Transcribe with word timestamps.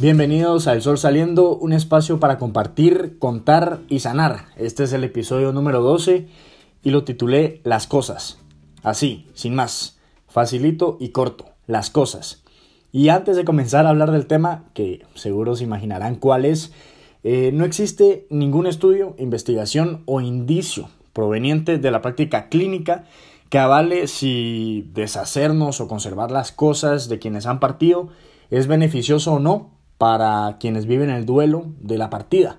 Bienvenidos 0.00 0.68
a 0.68 0.74
El 0.74 0.82
Sol 0.82 0.96
Saliendo, 0.96 1.56
un 1.56 1.72
espacio 1.72 2.20
para 2.20 2.38
compartir, 2.38 3.18
contar 3.18 3.80
y 3.88 3.98
sanar. 3.98 4.46
Este 4.56 4.84
es 4.84 4.92
el 4.92 5.02
episodio 5.02 5.52
número 5.52 5.82
12 5.82 6.28
y 6.84 6.90
lo 6.90 7.02
titulé 7.02 7.60
Las 7.64 7.88
cosas. 7.88 8.38
Así, 8.84 9.26
sin 9.34 9.56
más, 9.56 9.98
facilito 10.28 10.98
y 11.00 11.08
corto, 11.08 11.46
las 11.66 11.90
cosas. 11.90 12.44
Y 12.92 13.08
antes 13.08 13.36
de 13.36 13.44
comenzar 13.44 13.86
a 13.86 13.90
hablar 13.90 14.12
del 14.12 14.26
tema, 14.26 14.66
que 14.72 15.04
seguro 15.14 15.56
se 15.56 15.64
imaginarán 15.64 16.14
cuál 16.14 16.44
es, 16.44 16.72
eh, 17.24 17.50
no 17.52 17.64
existe 17.64 18.26
ningún 18.30 18.68
estudio, 18.68 19.16
investigación 19.18 20.02
o 20.06 20.20
indicio 20.20 20.90
proveniente 21.12 21.78
de 21.78 21.90
la 21.90 22.02
práctica 22.02 22.48
clínica 22.48 23.04
que 23.48 23.58
avale 23.58 24.06
si 24.06 24.90
deshacernos 24.92 25.80
o 25.80 25.88
conservar 25.88 26.30
las 26.30 26.52
cosas 26.52 27.08
de 27.08 27.18
quienes 27.18 27.46
han 27.46 27.60
partido 27.60 28.08
es 28.50 28.66
beneficioso 28.66 29.34
o 29.34 29.38
no 29.38 29.70
para 29.96 30.58
quienes 30.60 30.86
viven 30.86 31.10
el 31.10 31.26
duelo 31.26 31.66
de 31.80 31.98
la 31.98 32.10
partida. 32.10 32.58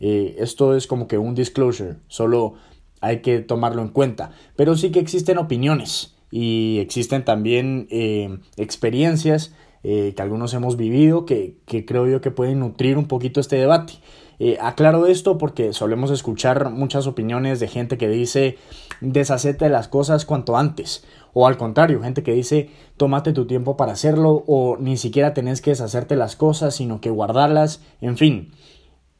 Eh, 0.00 0.36
esto 0.38 0.74
es 0.74 0.86
como 0.86 1.06
que 1.06 1.18
un 1.18 1.34
disclosure, 1.34 1.96
solo 2.08 2.54
hay 3.00 3.20
que 3.20 3.40
tomarlo 3.40 3.82
en 3.82 3.88
cuenta. 3.88 4.32
Pero 4.56 4.76
sí 4.76 4.90
que 4.90 5.00
existen 5.00 5.38
opiniones 5.38 6.16
y 6.30 6.78
existen 6.80 7.24
también 7.24 7.86
eh, 7.90 8.38
experiencias 8.56 9.54
eh, 9.82 10.12
que 10.14 10.22
algunos 10.22 10.52
hemos 10.52 10.76
vivido 10.76 11.24
que, 11.24 11.56
que, 11.64 11.86
creo 11.86 12.06
yo 12.06 12.20
que 12.20 12.30
pueden 12.30 12.60
nutrir 12.60 12.98
un 12.98 13.06
poquito 13.06 13.40
este 13.40 13.56
debate. 13.56 13.94
Aclaro 14.60 15.06
esto 15.06 15.36
porque 15.36 15.72
solemos 15.72 16.10
escuchar 16.10 16.70
muchas 16.70 17.06
opiniones 17.06 17.60
de 17.60 17.68
gente 17.68 17.98
que 17.98 18.08
dice 18.08 18.56
deshacete 19.00 19.66
de 19.66 19.70
las 19.70 19.88
cosas 19.88 20.24
cuanto 20.24 20.56
antes 20.56 21.04
o 21.32 21.46
al 21.46 21.56
contrario, 21.56 22.02
gente 22.02 22.22
que 22.22 22.32
dice 22.32 22.70
tómate 22.96 23.32
tu 23.32 23.46
tiempo 23.46 23.76
para 23.76 23.92
hacerlo 23.92 24.44
o 24.46 24.76
ni 24.78 24.96
siquiera 24.96 25.34
tenés 25.34 25.60
que 25.60 25.70
deshacerte 25.70 26.16
las 26.16 26.36
cosas, 26.36 26.74
sino 26.74 27.00
que 27.00 27.10
guardarlas, 27.10 27.82
en 28.00 28.16
fin. 28.16 28.52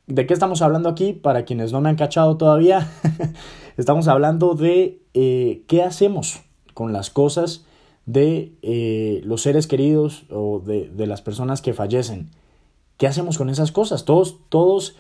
¿De 0.06 0.27
qué 0.27 0.34
estamos 0.34 0.61
hablando 0.61 0.89
aquí? 0.89 1.12
Para 1.12 1.45
quienes 1.45 1.73
no 1.73 1.80
me 1.80 1.89
han 1.89 1.97
cachado 1.97 2.36
todavía, 2.36 2.91
estamos 3.77 4.08
hablando 4.08 4.55
de 4.55 5.02
eh, 5.14 5.62
qué 5.69 5.83
hacemos 5.83 6.42
con 6.75 6.92
las 6.92 7.11
cosas 7.11 7.64
de 8.06 8.55
eh, 8.62 9.20
los 9.25 9.42
seres 9.42 9.67
queridos 9.67 10.25
o 10.30 10.58
de, 10.58 10.89
de, 10.89 11.06
las 11.06 11.23
personas 11.23 11.62
que 11.62 11.75
fallecen. 11.75 12.30
¿Qué 13.01 13.06
hacemos 13.06 13.39
con 13.39 13.48
esas 13.48 13.73
cosas? 13.73 14.05
Todos, 14.05 14.37
todos 14.51 14.95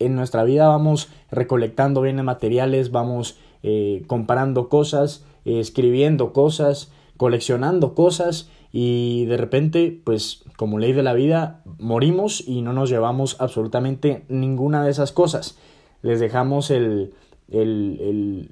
en 0.00 0.16
nuestra 0.16 0.42
vida 0.42 0.66
vamos 0.66 1.10
recolectando 1.30 2.00
bienes 2.00 2.24
materiales, 2.24 2.90
vamos 2.90 3.38
eh, 3.62 4.02
comparando 4.08 4.68
cosas, 4.68 5.24
escribiendo 5.44 6.32
cosas, 6.32 6.90
coleccionando 7.16 7.94
cosas 7.94 8.50
y 8.72 9.26
de 9.26 9.36
repente, 9.36 10.00
pues 10.02 10.42
como 10.56 10.80
ley 10.80 10.92
de 10.92 11.04
la 11.04 11.12
vida, 11.12 11.62
morimos 11.78 12.42
y 12.48 12.62
no 12.62 12.72
nos 12.72 12.90
llevamos 12.90 13.36
absolutamente 13.38 14.24
ninguna 14.28 14.82
de 14.82 14.90
esas 14.90 15.12
cosas. 15.12 15.56
Les 16.02 16.18
dejamos 16.18 16.72
el, 16.72 17.14
el, 17.48 17.98
el 18.00 18.50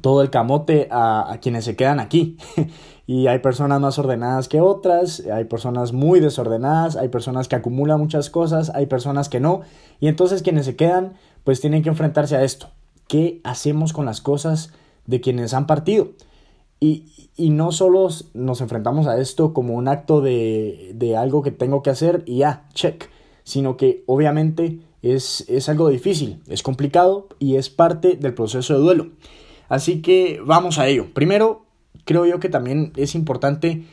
todo 0.00 0.22
el 0.22 0.30
camote 0.30 0.88
a, 0.90 1.32
a 1.32 1.38
quienes 1.38 1.64
se 1.64 1.76
quedan 1.76 2.00
aquí. 2.00 2.36
y 3.06 3.26
hay 3.26 3.38
personas 3.40 3.80
más 3.80 3.98
ordenadas 3.98 4.48
que 4.48 4.60
otras, 4.60 5.22
hay 5.32 5.44
personas 5.44 5.92
muy 5.92 6.20
desordenadas, 6.20 6.96
hay 6.96 7.08
personas 7.08 7.48
que 7.48 7.56
acumulan 7.56 8.00
muchas 8.00 8.30
cosas, 8.30 8.70
hay 8.74 8.86
personas 8.86 9.28
que 9.28 9.40
no. 9.40 9.62
Y 10.00 10.08
entonces 10.08 10.42
quienes 10.42 10.66
se 10.66 10.76
quedan, 10.76 11.14
pues 11.44 11.60
tienen 11.60 11.82
que 11.82 11.90
enfrentarse 11.90 12.36
a 12.36 12.44
esto. 12.44 12.68
¿Qué 13.08 13.40
hacemos 13.44 13.92
con 13.92 14.06
las 14.06 14.20
cosas 14.20 14.72
de 15.06 15.20
quienes 15.20 15.52
han 15.52 15.66
partido? 15.66 16.08
Y, 16.80 17.30
y 17.36 17.50
no 17.50 17.72
solo 17.72 18.08
nos 18.32 18.60
enfrentamos 18.60 19.06
a 19.06 19.18
esto 19.18 19.52
como 19.52 19.74
un 19.74 19.88
acto 19.88 20.20
de, 20.20 20.92
de 20.94 21.16
algo 21.16 21.42
que 21.42 21.50
tengo 21.50 21.82
que 21.82 21.90
hacer 21.90 22.22
y 22.26 22.38
ya, 22.38 22.66
check, 22.74 23.08
sino 23.42 23.76
que 23.76 24.02
obviamente 24.06 24.80
es, 25.02 25.44
es 25.48 25.68
algo 25.68 25.88
difícil, 25.88 26.40
es 26.48 26.62
complicado 26.62 27.28
y 27.38 27.56
es 27.56 27.68
parte 27.68 28.16
del 28.16 28.34
proceso 28.34 28.74
de 28.74 28.80
duelo. 28.80 29.08
Así 29.68 30.02
que 30.02 30.40
vamos 30.44 30.78
a 30.78 30.86
ello. 30.86 31.12
Primero, 31.14 31.66
creo 32.04 32.26
yo 32.26 32.40
que 32.40 32.48
también 32.48 32.92
es 32.96 33.14
importante 33.14 33.84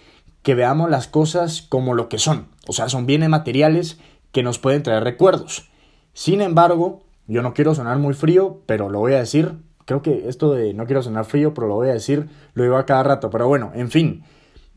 que 0.43 0.55
veamos 0.55 0.89
las 0.89 1.07
cosas 1.07 1.61
como 1.61 1.93
lo 1.93 2.09
que 2.09 2.17
son. 2.17 2.47
O 2.67 2.73
sea, 2.73 2.89
son 2.89 3.05
bienes 3.05 3.29
materiales 3.29 3.99
que 4.31 4.43
nos 4.43 4.59
pueden 4.59 4.83
traer 4.83 5.03
recuerdos. 5.03 5.69
Sin 6.13 6.41
embargo, 6.41 7.03
yo 7.27 7.41
no 7.41 7.53
quiero 7.53 7.75
sonar 7.75 7.97
muy 7.97 8.13
frío, 8.13 8.59
pero 8.65 8.89
lo 8.89 8.99
voy 8.99 9.13
a 9.13 9.19
decir. 9.19 9.53
Creo 9.85 10.01
que 10.01 10.27
esto 10.27 10.53
de 10.53 10.73
no 10.73 10.85
quiero 10.85 11.03
sonar 11.03 11.25
frío, 11.25 11.53
pero 11.53 11.67
lo 11.67 11.75
voy 11.75 11.89
a 11.89 11.93
decir, 11.93 12.29
lo 12.53 12.63
digo 12.63 12.77
a 12.77 12.85
cada 12.85 13.03
rato. 13.03 13.29
Pero 13.29 13.47
bueno, 13.47 13.71
en 13.75 13.89
fin. 13.89 14.23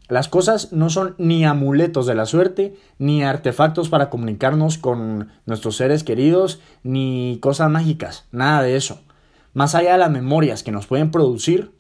Las 0.09 0.29
cosas 0.29 0.73
no 0.73 0.91
son 0.91 1.15
ni 1.17 1.47
amuletos 1.47 2.07
de 2.07 2.15
la 2.15 2.27
suerte, 2.27 2.77
ni 2.99 3.25
artefactos 3.25 3.89
para 3.89 4.11
comunicarnos 4.11 4.77
con 4.77 5.31
nuestros 5.47 5.77
seres 5.77 6.05
queridos, 6.05 6.61
ni 6.83 7.39
cosas 7.41 7.71
mágicas, 7.71 8.27
nada 8.31 8.63
de 8.63 8.77
eso. 8.77 9.01
Más 9.55 9.75
allá 9.75 9.93
de 9.93 9.99
las 9.99 10.11
memorias 10.11 10.63
que 10.63 10.73
nos 10.73 10.87
pueden 10.87 11.11
producir, 11.11 11.73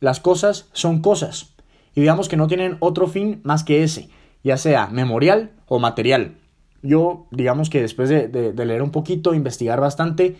las 0.00 0.20
cosas 0.20 0.68
son 0.72 1.00
cosas. 1.00 1.54
Y 1.94 2.02
digamos 2.02 2.28
que 2.28 2.36
no 2.36 2.46
tienen 2.46 2.76
otro 2.80 3.06
fin 3.06 3.40
más 3.44 3.64
que 3.64 3.82
ese, 3.82 4.10
ya 4.44 4.56
sea 4.56 4.88
memorial 4.88 5.52
o 5.66 5.78
material 5.78 6.36
yo, 6.82 7.26
digamos 7.30 7.68
que 7.68 7.80
después 7.82 8.08
de, 8.08 8.52
leer 8.54 8.82
un 8.82 8.90
poquito, 8.90 9.34
investigar 9.34 9.80
bastante, 9.80 10.36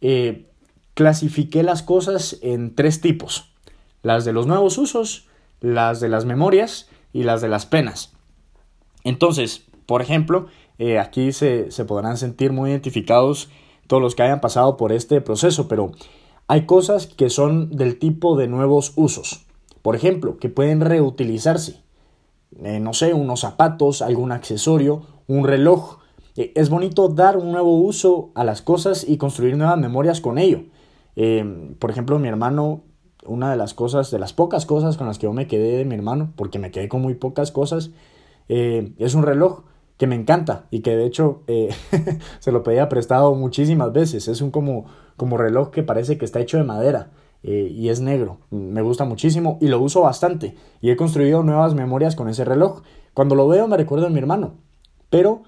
eh, 0.00 0.48
clasifiqué 0.94 1.62
las 1.62 1.82
cosas 1.82 2.38
en 2.42 2.74
tres 2.74 3.00
tipos. 3.00 3.52
Las 4.02 4.24
de 4.24 4.32
los 4.32 4.46
nuevos 4.46 4.78
usos, 4.78 5.28
las 5.60 6.00
de 6.00 6.08
las 6.08 6.24
memorias 6.24 6.88
y 7.12 7.24
las 7.24 7.40
de 7.40 7.48
las 7.48 7.66
penas. 7.66 8.12
Entonces, 9.04 9.64
por 9.86 10.02
ejemplo, 10.02 10.46
eh, 10.78 10.98
aquí 10.98 11.32
se 11.32 11.84
podrán 11.86 12.16
sentir 12.16 12.52
muy 12.52 12.70
identificados 12.70 13.50
todos 13.92 14.02
los 14.02 14.14
que 14.14 14.22
hayan 14.22 14.40
pasado 14.40 14.78
por 14.78 14.90
este 14.90 15.20
proceso, 15.20 15.68
pero 15.68 15.92
hay 16.48 16.64
cosas 16.64 17.06
que 17.06 17.28
son 17.28 17.76
del 17.76 17.98
tipo 17.98 18.38
de 18.38 18.48
nuevos 18.48 18.94
usos. 18.96 19.44
Por 19.82 19.96
ejemplo, 19.96 20.38
que 20.38 20.48
pueden 20.48 20.80
reutilizarse. 20.80 21.82
Eh, 22.64 22.80
no 22.80 22.94
sé, 22.94 23.12
unos 23.12 23.40
zapatos, 23.40 24.00
algún 24.00 24.32
accesorio 24.32 25.02
un 25.26 25.46
reloj. 25.46 25.98
Eh, 26.36 26.52
es 26.54 26.70
bonito 26.70 27.08
dar 27.08 27.36
un 27.36 27.52
nuevo 27.52 27.76
uso 27.76 28.30
a 28.34 28.44
las 28.44 28.62
cosas 28.62 29.04
y 29.06 29.18
construir 29.18 29.58
nuevas 29.58 29.76
memorias 29.76 30.22
con 30.22 30.38
ello. 30.38 30.62
Eh, 31.14 31.74
por 31.78 31.90
ejemplo, 31.90 32.18
mi 32.18 32.28
hermano, 32.28 32.84
una 33.26 33.50
de 33.50 33.58
las 33.58 33.74
cosas, 33.74 34.10
de 34.10 34.18
las 34.18 34.32
pocas 34.32 34.64
cosas 34.64 34.96
con 34.96 35.06
las 35.06 35.18
que 35.18 35.24
yo 35.24 35.34
me 35.34 35.46
quedé 35.46 35.76
de 35.76 35.84
mi 35.84 35.96
hermano, 35.96 36.32
porque 36.34 36.58
me 36.58 36.70
quedé 36.70 36.88
con 36.88 37.02
muy 37.02 37.12
pocas 37.12 37.52
cosas, 37.52 37.90
es 38.48 39.14
un 39.14 39.22
reloj 39.22 39.64
que 40.02 40.08
me 40.08 40.16
encanta 40.16 40.66
y 40.72 40.80
que 40.80 40.96
de 40.96 41.06
hecho 41.06 41.44
se 42.40 42.50
lo 42.50 42.64
pedía 42.64 42.88
prestado 42.88 43.36
muchísimas 43.36 43.92
veces. 43.92 44.26
Es 44.26 44.40
un 44.40 44.50
como, 44.50 44.86
como 45.16 45.36
reloj 45.36 45.70
que 45.70 45.84
parece 45.84 46.18
que 46.18 46.24
está 46.24 46.40
hecho 46.40 46.56
de 46.56 46.64
madera. 46.64 47.12
y 47.44 47.88
es 47.88 48.00
negro. 48.00 48.38
Me 48.50 48.82
gusta 48.82 49.04
muchísimo 49.04 49.58
y 49.60 49.68
lo 49.68 49.80
uso 49.80 50.00
bastante. 50.00 50.56
Y 50.80 50.90
he 50.90 50.96
construido 50.96 51.44
nuevas 51.44 51.76
memorias 51.76 52.16
con 52.16 52.28
ese 52.28 52.44
reloj. 52.44 52.82
Cuando 53.14 53.36
lo 53.36 53.46
veo 53.46 53.68
me 53.68 53.76
recuerdo 53.76 54.08
a 54.08 54.10
mi 54.10 54.18
hermano. 54.18 54.54
Pero 55.08 55.44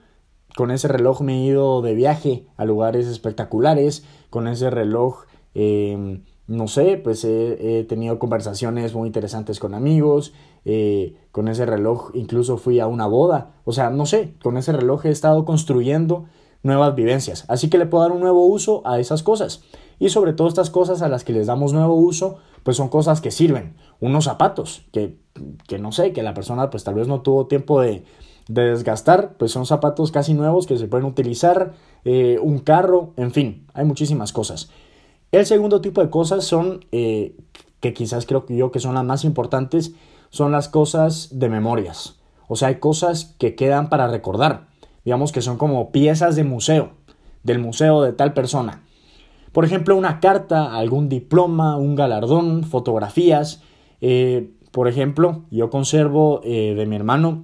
con 0.54 0.70
ese 0.70 0.86
reloj 0.86 1.20
me 1.22 1.32
he 1.32 1.46
ido 1.46 1.82
de 1.82 1.96
viaje 1.96 2.46
a 2.56 2.64
lugares 2.64 3.08
espectaculares, 3.08 4.04
con 4.30 4.46
ese 4.46 4.70
reloj, 4.70 5.24
eh, 5.56 6.20
no 6.46 6.68
sé, 6.68 6.98
pues 7.02 7.24
he, 7.24 7.84
tenido 7.88 8.18
conversaciones 8.18 8.94
muy 8.94 9.06
interesantes 9.06 9.58
con 9.58 9.74
amigos, 9.74 10.32
eh, 10.64 11.16
con 11.32 11.48
ese 11.48 11.64
reloj 11.66 12.10
incluso 12.14 12.58
fui 12.58 12.80
a 12.80 12.86
una 12.86 13.06
boda, 13.06 13.54
o 13.64 13.72
sea, 13.72 13.90
no 13.90 14.06
sé, 14.06 14.34
con 14.42 14.56
ese 14.56 14.72
reloj 14.72 15.06
he 15.06 15.10
estado 15.10 15.44
construyendo 15.44 16.26
nuevas 16.62 16.94
vivencias, 16.94 17.44
así 17.48 17.70
que 17.70 17.78
le 17.78 17.86
puedo 17.86 18.04
dar 18.04 18.12
un 18.12 18.20
nuevo 18.20 18.46
uso 18.46 18.82
a 18.86 18.98
esas 18.98 19.22
cosas. 19.22 19.62
Y 20.00 20.08
sobre 20.08 20.32
todo 20.32 20.48
estas 20.48 20.70
cosas 20.70 21.02
a 21.02 21.08
las 21.08 21.22
que 21.22 21.32
les 21.32 21.46
damos 21.46 21.72
nuevo 21.72 21.94
uso, 21.94 22.38
pues 22.64 22.76
son 22.76 22.88
cosas 22.88 23.20
que 23.20 23.30
sirven. 23.30 23.76
Unos 24.00 24.24
zapatos, 24.24 24.86
que, 24.92 25.18
que 25.68 25.78
no 25.78 25.92
sé, 25.92 26.12
que 26.12 26.24
la 26.24 26.34
persona 26.34 26.68
pues 26.68 26.82
tal 26.82 26.94
vez 26.94 27.06
no 27.06 27.20
tuvo 27.20 27.46
tiempo 27.46 27.80
de, 27.80 28.04
de 28.48 28.62
desgastar, 28.62 29.34
pues 29.38 29.52
son 29.52 29.66
zapatos 29.66 30.10
casi 30.10 30.34
nuevos 30.34 30.66
que 30.66 30.76
se 30.76 30.88
pueden 30.88 31.06
utilizar, 31.06 31.72
eh, 32.04 32.38
un 32.42 32.58
carro, 32.58 33.12
en 33.16 33.30
fin, 33.30 33.66
hay 33.72 33.84
muchísimas 33.84 34.32
cosas. 34.32 34.70
El 35.34 35.46
segundo 35.46 35.80
tipo 35.80 36.00
de 36.00 36.10
cosas 36.10 36.44
son, 36.44 36.84
eh, 36.92 37.34
que 37.80 37.92
quizás 37.92 38.24
creo 38.24 38.46
que 38.46 38.54
yo 38.54 38.70
que 38.70 38.78
son 38.78 38.94
las 38.94 39.02
más 39.02 39.24
importantes, 39.24 39.92
son 40.30 40.52
las 40.52 40.68
cosas 40.68 41.28
de 41.32 41.48
memorias. 41.48 42.20
O 42.46 42.54
sea, 42.54 42.68
hay 42.68 42.76
cosas 42.76 43.34
que 43.36 43.56
quedan 43.56 43.88
para 43.88 44.06
recordar, 44.06 44.68
digamos 45.04 45.32
que 45.32 45.42
son 45.42 45.58
como 45.58 45.90
piezas 45.90 46.36
de 46.36 46.44
museo, 46.44 46.90
del 47.42 47.58
museo 47.58 48.02
de 48.02 48.12
tal 48.12 48.32
persona. 48.32 48.84
Por 49.50 49.64
ejemplo, 49.64 49.96
una 49.96 50.20
carta, 50.20 50.76
algún 50.76 51.08
diploma, 51.08 51.78
un 51.78 51.96
galardón, 51.96 52.62
fotografías. 52.62 53.60
Eh, 54.00 54.52
por 54.70 54.86
ejemplo, 54.86 55.46
yo 55.50 55.68
conservo 55.68 56.42
de 56.44 56.86
mi 56.86 56.94
hermano 56.94 57.42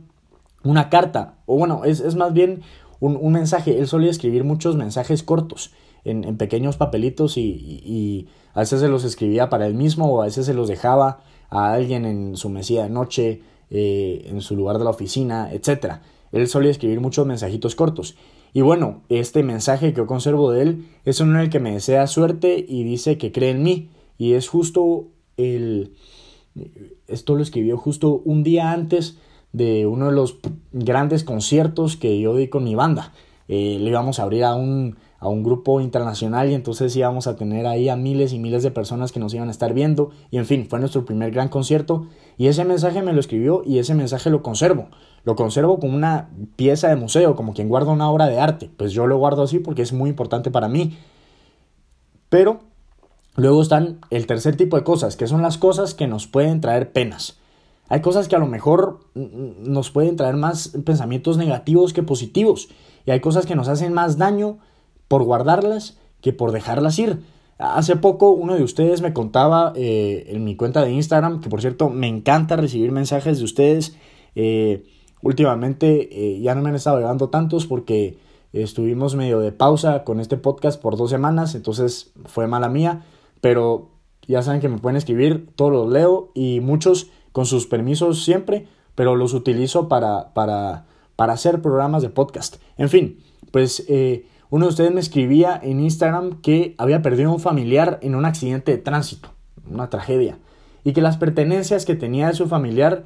una 0.63 0.91
carta, 0.91 1.39
o 1.45 1.57
bueno, 1.57 1.85
es, 1.85 2.15
más 2.15 2.33
bien 2.33 2.63
un, 3.01 3.33
mensaje. 3.33 3.81
Él 3.81 3.89
solía 3.89 4.13
escribir 4.13 4.45
muchos 4.45 4.77
mensajes 4.77 5.25
cortos 5.25 5.73
en, 6.05 6.25
en 6.25 6.37
pequeños 6.37 6.77
papelitos 6.77 7.37
y, 7.37 7.43
y, 7.43 8.29
a 8.53 8.61
veces 8.61 8.81
se 8.81 8.89
los 8.89 9.05
escribía 9.05 9.49
para 9.49 9.67
él 9.67 9.75
mismo 9.75 10.07
o 10.13 10.23
a 10.23 10.25
veces 10.25 10.47
se 10.47 10.55
los 10.55 10.69
dejaba 10.69 11.21
a 11.51 11.73
alguien 11.73 12.05
en 12.05 12.37
su 12.37 12.49
mesía 12.49 12.83
de 12.83 12.91
noche, 12.91 13.43
eh, 13.71 14.27
en 14.27 14.41
su 14.41 14.57
lugar 14.57 14.79
de 14.79 14.85
la 14.85 14.91
oficina, 14.91 15.53
etc. 15.53 15.99
Él 16.33 16.49
solía 16.49 16.71
escribir 16.71 17.01
muchos 17.01 17.27
mensajitos 17.27 17.75
cortos. 17.77 18.17
Y 18.53 18.63
bueno, 18.63 19.03
este 19.09 19.45
mensaje 19.45 19.93
que 19.93 19.99
yo 19.99 20.07
conservo 20.07 20.51
de 20.51 20.63
él 20.63 20.89
es 21.05 21.21
uno 21.21 21.37
en 21.37 21.45
el 21.45 21.51
que 21.51 21.61
me 21.61 21.73
desea 21.73 22.07
suerte 22.09 22.65
y 22.69 22.83
dice 22.83 23.19
que 23.19 23.31
cree 23.31 23.51
en 23.51 23.63
mí. 23.63 23.91
Y 24.19 24.33
es 24.33 24.49
justo 24.49 25.07
el... 25.37 25.95
Esto 27.07 27.37
lo 27.37 27.43
escribió 27.43 27.77
justo 27.77 28.21
un 28.25 28.43
día 28.43 28.73
antes 28.73 29.19
de 29.53 29.87
uno 29.87 30.07
de 30.07 30.13
los 30.13 30.39
grandes 30.73 31.23
conciertos 31.23 31.97
que 31.97 32.21
yo 32.21 32.35
di 32.35 32.49
con 32.49 32.65
mi 32.65 32.75
banda. 32.75 33.13
Eh, 33.49 33.79
le 33.81 33.91
íbamos 33.91 34.19
a 34.19 34.25
abrir 34.25 34.45
a 34.45 34.55
un, 34.55 34.97
a 35.21 35.29
un 35.29 35.43
grupo 35.43 35.83
internacional 35.83 36.51
y 36.51 36.55
entonces 36.55 36.97
íbamos 36.97 37.27
a 37.27 37.37
tener 37.37 37.67
ahí 37.67 37.91
a 37.91 37.97
miles 37.97 38.33
y 38.33 38.39
miles 38.39 38.63
de 38.63 38.71
personas 38.71 39.13
que 39.13 39.21
nos 39.21 39.35
iban 39.35 39.49
a 39.49 39.51
estar 39.51 39.75
viendo. 39.75 40.11
Y 40.31 40.39
en 40.39 40.47
fin, 40.47 40.67
fue 40.69 40.81
nuestro 40.81 41.05
primer 41.05 41.31
gran 41.31 41.51
concierto. 41.51 42.07
Y 42.39 42.47
ese 42.47 42.65
mensaje 42.65 43.03
me 43.03 43.13
lo 43.13 43.21
escribió 43.21 43.63
y 43.67 43.79
ese 43.79 43.95
mensaje 43.95 44.31
lo 44.31 44.43
conservo. 44.43 44.89
Lo 45.25 45.37
conservo 45.37 45.79
como 45.79 45.95
una 45.95 46.31
pieza 46.57 46.89
de 46.89 46.97
museo, 46.97 47.37
como 47.37 47.53
quien 47.53 47.69
guarda 47.69 47.93
una 47.93 48.11
obra 48.11 48.29
de 48.29 48.41
arte. 48.41 48.71
Pues 48.79 48.93
yo 48.93 49.07
lo 49.07 49.19
guardo 49.19 49.43
así 49.43 49.59
porque 49.59 49.83
es 49.83 49.93
muy 49.93 50.09
importante 50.09 50.51
para 50.51 50.69
mí. 50.69 50.97
Pero 52.31 52.61
luego 53.37 53.61
están 53.61 54.01
el 54.09 54.27
tercer 54.27 54.57
tipo 54.57 54.79
de 54.79 54.85
cosas, 54.85 55.17
que 55.17 55.27
son 55.27 55.43
las 55.43 55.59
cosas 55.59 55.93
que 55.93 56.07
nos 56.07 56.27
pueden 56.29 56.63
traer 56.63 56.93
penas. 56.93 57.37
Hay 57.91 58.01
cosas 58.01 58.27
que 58.27 58.37
a 58.37 58.39
lo 58.39 58.47
mejor 58.47 59.01
nos 59.15 59.91
pueden 59.91 60.17
traer 60.17 60.37
más 60.37 60.69
pensamientos 60.87 61.37
negativos 61.37 61.93
que 61.93 62.03
positivos. 62.03 62.69
Y 63.05 63.11
hay 63.11 63.21
cosas 63.21 63.45
que 63.45 63.57
nos 63.57 63.69
hacen 63.69 63.93
más 63.93 64.17
daño 64.17 64.59
por 65.11 65.25
guardarlas 65.25 65.99
que 66.21 66.33
por 66.33 66.53
dejarlas 66.53 66.97
ir. 67.01 67.19
Hace 67.59 67.97
poco 67.97 68.31
uno 68.31 68.55
de 68.55 68.63
ustedes 68.63 69.03
me 69.03 69.13
contaba 69.13 69.73
eh, 69.75 70.29
en 70.29 70.45
mi 70.45 70.55
cuenta 70.55 70.85
de 70.85 70.93
Instagram, 70.93 71.41
que 71.41 71.51
por 71.51 71.61
cierto 71.61 71.91
me 71.91 72.07
encanta 72.07 72.55
recibir 72.55 72.93
mensajes 72.93 73.39
de 73.39 73.45
ustedes. 73.45 73.97
Eh, 74.37 74.85
Últimamente 75.23 76.09
eh, 76.13 76.41
ya 76.41 76.55
no 76.55 76.63
me 76.63 76.71
han 76.71 76.77
estado 76.77 76.99
llegando 76.99 77.29
tantos 77.29 77.67
porque 77.67 78.19
estuvimos 78.53 79.17
medio 79.17 79.39
de 79.41 79.53
pausa 79.53 80.03
con 80.03 80.19
este 80.19 80.37
podcast 80.39 80.81
por 80.81 80.97
dos 80.97 81.11
semanas, 81.11 81.55
entonces 81.55 82.13
fue 82.25 82.47
mala 82.47 82.69
mía, 82.69 83.05
pero 83.43 83.91
ya 84.27 84.43
saben 84.43 84.61
que 84.61 84.69
me 84.69 84.79
pueden 84.79 84.97
escribir, 84.97 85.51
todos 85.57 85.73
los 85.73 85.93
leo 85.93 86.31
y 86.35 86.61
muchos 86.61 87.11
con 87.33 87.45
sus 87.45 87.67
permisos 87.67 88.25
siempre, 88.25 88.67
pero 88.95 89.15
los 89.15 89.35
utilizo 89.35 89.89
para, 89.89 90.33
para, 90.33 90.87
para 91.17 91.35
hacer 91.35 91.61
programas 91.61 92.01
de 92.01 92.09
podcast. 92.09 92.57
En 92.79 92.89
fin, 92.89 93.19
pues 93.53 93.85
uno 94.51 94.67
de 94.67 94.71
ustedes 94.71 94.93
me 94.93 95.01
escribía 95.01 95.59
en 95.63 95.81
Instagram 95.81 96.41
que 96.43 96.75
había 96.77 97.03
perdido 97.03 97.33
un 97.33 97.41
familiar 97.41 97.99
en 98.03 98.15
un 98.15 98.25
accidente 98.25 98.73
de 98.73 98.79
tránsito, 98.79 99.31
una 99.71 99.89
tragedia, 99.89 100.39
y 100.85 100.93
que 100.93 101.01
las 101.01 101.17
pertenencias 101.17 101.87
que 101.87 101.95
tenía 101.95 102.29
de 102.29 102.35
su 102.35 102.49
familiar 102.49 103.05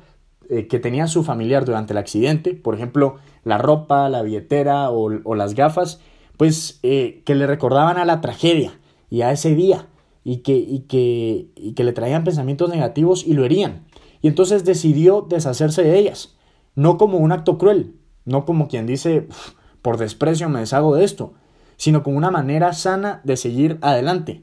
eh, 0.51 0.67
que 0.67 0.79
tenía 0.79 1.07
su 1.07 1.23
familiar 1.23 1.65
durante 1.65 1.95
el 1.95 1.99
accidente, 1.99 2.55
por 2.55 2.75
ejemplo, 2.75 3.17
la 3.45 3.57
ropa, 3.57 4.11
la 4.11 4.23
billetera 4.23 4.91
o, 4.91 5.35
las 5.35 5.55
gafas, 5.55 6.01
pues 6.37 6.81
eh, 6.83 7.23
que 7.25 7.35
le 7.35 7.47
recordaban 7.47 7.97
a 7.97 8.05
la 8.05 8.21
tragedia 8.21 8.79
y 9.09 9.23
a 9.23 9.33
ese 9.33 9.55
día 9.55 9.87
y 10.23 10.39
que, 10.39 10.55
y, 10.55 10.81
que, 10.81 11.49
y 11.57 11.73
que 11.73 11.85
le 11.85 11.93
traían 11.95 12.25
pensamientos 12.25 12.69
negativos 12.69 13.27
y 13.27 13.33
lo 13.33 13.45
herían. 13.45 13.85
Y 14.21 14.29
entonces 14.29 14.65
decidió 14.65 15.23
deshacerse 15.23 15.83
de 15.83 15.99
ellas, 15.99 16.37
no 16.75 16.99
como 16.99 17.19
un 17.19 17.33
acto 17.33 17.57
cruel, 17.57 17.95
no 18.27 18.45
como 18.45 18.69
quien 18.69 18.87
dice, 18.87 19.27
por 19.85 19.99
desprecio 19.99 20.49
me 20.49 20.61
deshago 20.61 20.97
de 20.97 21.05
esto, 21.05 21.35
sino 21.77 22.03
como 22.03 22.17
una 22.17 22.31
manera 22.31 22.73
sana 22.73 23.21
de 23.23 23.37
seguir 23.37 23.77
adelante. 23.83 24.43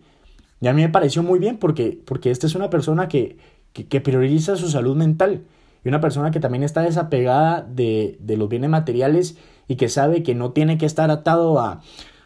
Y 0.60 0.68
a 0.68 0.74
mí 0.74 0.84
me 0.84 0.90
pareció 0.90 1.24
muy 1.24 1.40
bien 1.40 1.58
porque, 1.58 2.00
porque 2.06 2.30
esta 2.30 2.46
es 2.46 2.54
una 2.54 2.70
persona 2.70 3.08
que, 3.08 3.40
que 3.74 4.02
prioriza 4.02 4.56
su 4.56 4.70
salud 4.70 4.96
mental 4.96 5.42
y 5.84 5.90
una 5.90 6.00
persona 6.00 6.30
que 6.30 6.40
también 6.40 6.62
está 6.62 6.84
desapegada 6.84 7.64
de, 7.64 8.20
los 8.38 8.50
bienes 8.50 8.70
materiales 8.70 9.36
y 9.68 9.78
que 9.78 9.90
sabe 9.90 10.22
que 10.22 10.36
no 10.36 10.52
tiene 10.52 10.78
que 10.78 10.86
estar 10.86 11.10
atado 11.10 11.60
a 11.60 11.82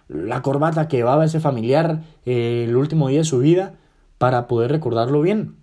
la 0.09 0.41
corbata 0.41 0.89
que 0.89 0.97
llevaba 0.97 1.23
ese 1.23 1.39
familiar 1.39 2.03
eh, 2.25 2.65
el 2.67 2.75
último 2.75 3.07
día 3.07 3.19
de 3.19 3.23
su 3.23 3.39
vida 3.39 3.75
para 4.17 4.47
poder 4.47 4.71
recordarlo 4.71 5.21
bien. 5.21 5.55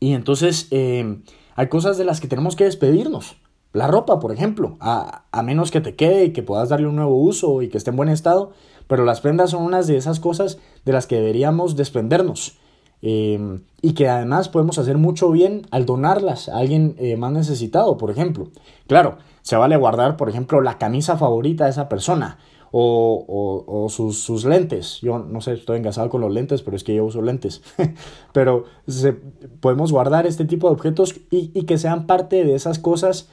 Y 0.00 0.14
entonces 0.14 0.66
eh, 0.72 1.20
hay 1.54 1.68
cosas 1.68 1.98
de 1.98 2.04
las 2.04 2.20
que 2.20 2.26
tenemos 2.26 2.56
que 2.56 2.64
despedirnos. 2.64 3.36
La 3.74 3.88
ropa, 3.88 4.20
por 4.20 4.32
ejemplo, 4.32 4.76
a, 4.80 5.24
a, 5.30 5.42
menos 5.42 5.70
que 5.70 5.82
te 5.82 5.96
quede 5.96 6.26
y 6.26 6.32
que 6.32 6.42
puedas 6.42 6.70
darle 6.70 6.86
un 6.86 6.96
nuevo 6.96 7.16
uso 7.16 7.60
y 7.60 7.68
que 7.68 7.76
esté 7.76 7.90
en 7.90 7.96
buen 7.96 8.08
estado, 8.08 8.52
pero 8.86 9.04
las 9.04 9.20
prendas 9.20 9.50
son 9.50 9.64
unas 9.64 9.86
de 9.86 9.96
esas 9.96 10.20
cosas 10.20 10.58
de 10.84 10.92
las 10.92 11.06
que 11.06 11.16
deberíamos 11.16 11.74
desprendernos. 11.74 12.56
Em, 13.06 13.60
y 13.82 13.92
que 13.92 14.08
además 14.08 14.48
podemos 14.48 14.78
hacer 14.78 14.96
mucho 14.96 15.30
bien 15.30 15.66
al 15.70 15.84
donarlas 15.84 16.48
a 16.48 16.56
alguien 16.56 16.94
eh, 16.98 17.18
más 17.18 17.32
necesitado, 17.32 17.98
por 17.98 18.10
ejemplo. 18.10 18.48
Claro, 18.86 19.18
se 19.42 19.56
vale 19.56 19.76
guardar, 19.76 20.16
por 20.16 20.30
ejemplo, 20.30 20.62
la 20.62 20.78
camisa 20.78 21.18
favorita 21.18 21.64
de 21.64 21.70
esa 21.70 21.90
persona 21.90 22.38
o, 22.70 23.64
o, 23.68 23.88
sus, 23.90 24.20
sus, 24.20 24.46
lentes. 24.46 25.00
Yo 25.02 25.18
no 25.18 25.42
sé, 25.42 25.52
estoy 25.52 25.76
engasado 25.76 26.08
con 26.08 26.22
los 26.22 26.32
lentes, 26.32 26.62
pero 26.62 26.78
es 26.78 26.82
que 26.82 26.94
yo 26.94 27.04
uso 27.04 27.20
lentes. 27.20 27.60
pero 28.32 28.64
podemos 29.60 29.92
guardar 29.92 30.26
este 30.26 30.46
tipo 30.46 30.68
de 30.68 30.74
objetos 30.74 31.14
y, 31.30 31.50
y 31.52 31.66
que 31.66 31.76
sean 31.76 32.06
parte 32.06 32.44
de 32.44 32.54
esas 32.54 32.78
cosas 32.78 33.28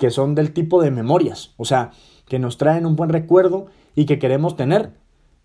que 0.00 0.10
son 0.10 0.34
del 0.34 0.52
tipo 0.52 0.82
de 0.82 0.90
memorias, 0.90 1.54
o 1.56 1.64
sea, 1.64 1.92
que 2.26 2.40
nos 2.40 2.58
traen 2.58 2.86
un 2.86 2.96
buen 2.96 3.10
recuerdo 3.10 3.66
y 3.94 4.06
que 4.06 4.18
queremos 4.18 4.56
tener. 4.56 4.94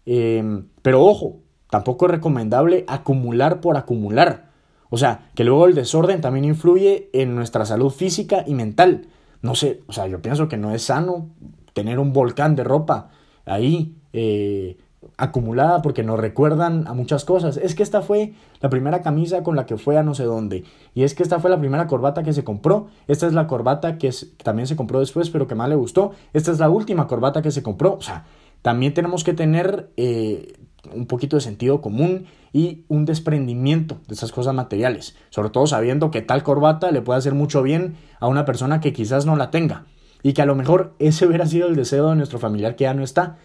Em, 0.07 0.69
pero 0.81 1.04
ojo, 1.04 1.42
Tampoco 1.69 2.06
es 2.06 2.12
recomendable 2.12 2.86
acumular 2.88 3.60
por 3.60 3.78
acumular. 3.78 4.52
O 4.90 4.98
sea, 4.98 5.30
que 5.36 5.44
luego 5.44 5.66
el 5.66 5.75
desorden 5.75 6.22
también 6.22 6.46
influye 6.46 7.10
en 7.12 7.36
nuestra 7.36 7.66
salud 7.66 7.90
física 7.90 8.44
y 8.48 8.54
mental. 8.54 9.07
No 9.42 9.56
sé, 9.56 9.81
o 9.88 9.92
sea, 9.92 10.07
yo 10.07 10.22
pienso 10.22 10.48
que 10.48 10.58
no 10.58 10.74
es 10.74 10.84
sano 10.84 11.31
tener 11.74 12.00
un 12.00 12.13
volcán 12.13 12.56
de 12.56 12.63
ropa 12.63 13.10
ahí 13.46 13.98
eh, 14.13 14.78
acumulada 15.18 15.81
porque 15.81 16.04
nos 16.04 16.19
recuerdan 16.19 16.88
a 16.88 16.94
muchas 16.94 17.25
cosas. 17.25 17.57
Es 17.57 17.75
que 17.75 17.84
esta 17.84 18.02
fue 18.02 18.34
la 18.62 18.69
primera 18.69 19.02
camisa 19.02 19.44
con 19.44 19.56
la 19.56 19.66
que 19.66 19.78
fue 19.78 19.98
a 19.98 20.04
no 20.04 20.13
sé 20.13 20.24
dónde. 20.24 20.63
Y 20.94 21.04
es 21.04 21.16
que 21.16 21.24
esta 21.24 21.40
fue 21.40 21.50
la 21.50 21.60
primera 21.60 21.88
corbata 21.88 22.24
que 22.24 22.34
se 22.34 22.44
compró. 22.44 22.88
Esta 23.07 23.28
es 23.28 23.34
la 23.34 23.48
corbata 23.48 23.98
que 23.98 24.13
también 24.44 24.68
se 24.68 24.75
compró 24.75 25.00
después, 25.00 25.30
pero 25.30 25.48
que 25.48 25.56
más 25.56 25.69
le 25.69 25.75
gustó. 25.75 26.12
Esta 26.34 26.52
es 26.52 26.60
la 26.60 26.69
última 26.69 27.07
corbata 27.07 27.42
que 27.42 27.52
se 27.52 27.63
compró. 27.63 27.94
O 27.94 28.02
sea, 28.02 28.25
también 28.62 28.94
tenemos 28.94 29.24
que 29.24 29.34
tener 29.34 29.92
eh, 29.98 30.54
un 30.94 31.06
poquito 31.06 31.36
de 31.36 31.42
sentido 31.42 31.81
común 31.81 32.25
y 32.54 32.86
un 32.88 33.06
desprendimiento 33.06 34.00
de 34.08 34.16
esas 34.16 34.31
cosas 34.31 34.54
materiales, 34.54 35.16
sobre 35.30 35.50
todo 35.50 35.68
sabiendo 35.68 36.12
que 36.12 36.22
tal 36.22 36.44
corbata 36.44 36.92
le 36.92 37.01
puede 37.01 37.19
hacer 37.19 37.34
mucho 37.34 37.62
bien 37.63 37.96
a 38.19 38.28
una 38.28 38.46
persona 38.46 38.80
que 38.80 38.94
quizás 38.94 39.25
no 39.25 39.36
la 39.36 39.51
tenga 39.51 39.86
y 40.24 40.34
que 40.34 40.41
a 40.41 40.46
lo 40.46 40.56
mejor 40.56 40.96
ese 40.98 41.27
hubiera 41.27 41.46
sido 41.46 41.68
el 41.68 41.75
deseo 41.75 42.10
de 42.10 42.15
nuestro 42.15 42.39
familiar 42.39 42.75
que 42.75 42.86
ya 42.86 42.94
no 42.94 43.03
está, 43.03 43.38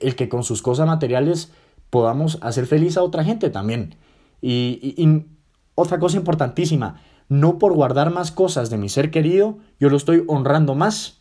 el 0.00 0.16
que 0.16 0.28
con 0.28 0.44
sus 0.44 0.62
cosas 0.62 0.86
materiales 0.86 1.52
podamos 1.90 2.38
hacer 2.42 2.66
feliz 2.66 2.96
a 2.96 3.02
otra 3.02 3.24
gente 3.24 3.50
también. 3.50 3.96
Y, 4.40 5.26
otra 5.76 5.98
cosa 5.98 6.16
importantísima, 6.16 7.00
no 7.28 7.58
por 7.58 7.72
guardar 7.72 8.12
más 8.12 8.30
cosas 8.30 8.70
de 8.70 8.78
mi 8.78 8.88
ser 8.88 9.10
querido, 9.10 9.58
yo 9.80 9.90
lo 9.90 9.96
estoy 9.96 10.22
honrando 10.28 10.74
más. 10.76 11.18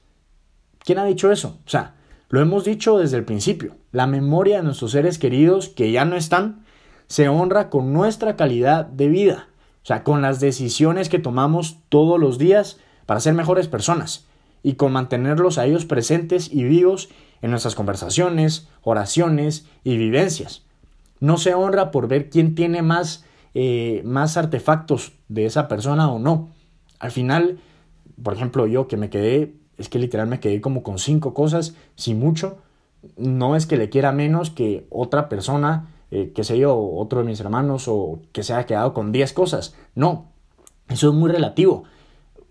¿Quién 0.80 1.00
ha 1.00 1.06
dicho 1.06 1.32
eso? 1.32 1.58
O 1.65 1.70
sea, 1.70 1.96
lo 2.30 2.39
hemos 2.39 2.63
dicho 2.63 3.00
desde 3.00 3.18
el 3.18 3.25
principio, 3.25 3.75
la 3.92 4.06
memoria 4.06 4.58
de 4.58 4.63
nuestros 4.63 4.92
seres 4.92 5.18
queridos 5.18 5.70
que 5.70 5.92
ya 5.92 6.06
no 6.06 6.15
están 6.15 6.65
se 7.08 7.30
honra 7.30 7.70
con 7.70 7.94
nuestra 7.94 8.36
calidad 8.36 8.86
de 8.86 9.08
vida, 9.08 9.48
o 9.84 9.86
sea, 9.86 10.03
con 10.03 10.22
las 10.22 10.39
decisiones 10.39 11.10
que 11.10 11.20
tomamos 11.20 11.77
todos 11.89 12.20
los 12.20 12.38
días 12.38 12.80
para 13.06 13.20
ser 13.20 13.34
mejores 13.34 13.68
personas 13.68 14.25
y 14.63 14.74
con 14.74 14.94
mantenerlos 14.94 15.58
a 15.58 15.65
ellos 15.65 15.86
presentes 15.86 16.51
y 16.51 16.63
vivos 16.63 17.10
en 17.43 17.51
nuestras 17.51 17.75
conversaciones, 17.75 18.69
oraciones 18.81 19.67
y 19.83 19.97
vivencias. 19.97 20.63
No 21.19 21.38
se 21.38 21.53
honra 21.53 21.91
por 21.91 22.07
ver 22.07 22.29
quién 22.29 22.55
tiene 22.55 22.81
más, 22.81 23.25
eh, 23.53 24.01
más 24.05 24.38
artefactos 24.38 25.12
de 25.27 25.45
esa 25.45 25.67
persona 25.67 26.09
o 26.09 26.19
no. 26.19 26.50
Al 27.00 27.12
final, 27.12 27.59
por 28.23 28.33
ejemplo, 28.33 28.65
yo 28.65 28.88
que 28.88 28.95
me 28.95 29.09
quedé 29.09 29.55
es 29.77 29.89
que 29.89 30.00
literal 30.00 30.27
me 30.27 30.39
quedé 30.39 30.62
como 30.62 30.83
con 30.83 31.00
cinco 31.00 31.33
cosas, 31.33 31.75
si 31.95 32.15
mucho. 32.15 32.59
No 33.17 33.57
es 33.57 33.65
que 33.65 33.75
le 33.75 33.89
quiera 33.89 34.13
menos 34.13 34.50
que 34.50 34.88
otra 34.89 35.27
persona, 35.27 35.89
eh, 36.12 36.31
que 36.33 36.45
sé 36.45 36.57
yo, 36.57 36.77
otro 36.77 37.19
de 37.19 37.25
mis 37.25 37.41
hermanos, 37.41 37.89
o 37.89 38.21
que 38.31 38.43
se 38.43 38.53
haya 38.53 38.65
quedado 38.65 38.93
con 38.93 39.12
diez 39.12 39.33
cosas. 39.33 39.75
No, 39.95 40.27
eso 40.88 41.09
es 41.09 41.13
muy 41.13 41.29
relativo. 41.29 41.83